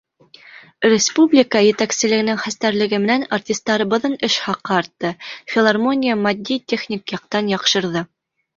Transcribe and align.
Республика 0.91 1.61
етәкселегенең 1.65 2.39
хәстәрлеге 2.45 3.01
менән 3.03 3.27
артистарыбыҙҙың 3.39 4.17
эш 4.29 4.39
хаҡы 4.47 4.75
артты, 4.81 5.13
филармония 5.53 6.19
матди-техник 6.25 7.19
яҡтан 7.19 7.57
яҡшырҙы. 7.57 8.07